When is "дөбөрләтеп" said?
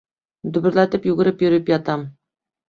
0.55-1.05